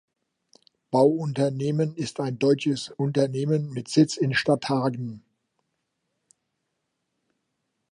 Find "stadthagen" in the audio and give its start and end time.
4.33-5.23